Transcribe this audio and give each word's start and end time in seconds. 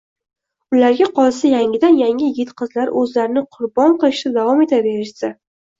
Ularga 0.75 1.09
qolsa 1.19 1.51
yangidan-yangi 1.51 2.31
yigit-qizlar 2.31 2.93
o‘zlarini 3.03 3.47
qurbon 3.59 3.99
qilishda 4.07 4.37
davom 4.41 4.67
etaverishsa 4.71 5.37